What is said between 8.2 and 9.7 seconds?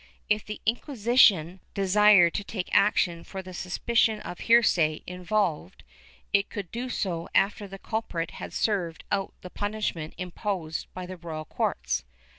had served out the